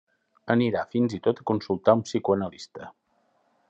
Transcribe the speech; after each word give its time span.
Anirà 0.53 0.81
fins 0.95 1.15
i 1.19 1.21
tot 1.29 1.43
fins 1.43 1.47
a 1.47 1.49
consultar 1.53 1.97
un 2.01 2.05
psicoanalista. 2.09 2.95